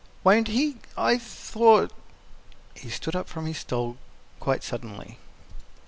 "Won't 0.23 0.47
he? 0.47 0.77
I 0.97 1.19
thought" 1.19 1.91
He 2.75 2.89
stood 2.89 3.15
up 3.15 3.29
from 3.29 3.45
his 3.45 3.59
stool 3.59 3.97
quite 4.39 4.63
suddenly. 4.63 5.19